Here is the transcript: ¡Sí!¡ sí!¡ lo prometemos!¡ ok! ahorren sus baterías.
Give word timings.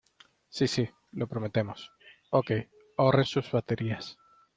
¡Sí!¡ 0.49 0.65
sí!¡ 0.67 0.89
lo 1.11 1.27
prometemos!¡ 1.27 1.91
ok! 2.31 2.53
ahorren 2.97 3.23
sus 3.23 3.51
baterías. 3.51 4.17